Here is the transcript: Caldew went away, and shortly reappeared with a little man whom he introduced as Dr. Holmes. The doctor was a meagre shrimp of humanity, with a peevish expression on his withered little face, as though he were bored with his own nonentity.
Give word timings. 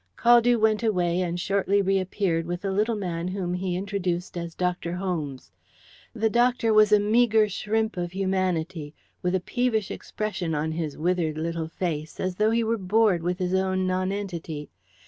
Caldew 0.17 0.57
went 0.59 0.81
away, 0.81 1.21
and 1.21 1.39
shortly 1.39 1.79
reappeared 1.79 2.47
with 2.47 2.65
a 2.65 2.71
little 2.71 2.95
man 2.95 3.27
whom 3.27 3.53
he 3.53 3.75
introduced 3.75 4.35
as 4.35 4.55
Dr. 4.55 4.93
Holmes. 4.95 5.51
The 6.15 6.27
doctor 6.27 6.73
was 6.73 6.91
a 6.91 6.99
meagre 6.99 7.47
shrimp 7.49 7.97
of 7.97 8.11
humanity, 8.13 8.95
with 9.21 9.35
a 9.35 9.39
peevish 9.39 9.91
expression 9.91 10.55
on 10.55 10.71
his 10.71 10.97
withered 10.97 11.37
little 11.37 11.67
face, 11.67 12.19
as 12.19 12.37
though 12.37 12.49
he 12.49 12.63
were 12.63 12.79
bored 12.79 13.21
with 13.21 13.37
his 13.37 13.53
own 13.53 13.85
nonentity. 13.85 14.71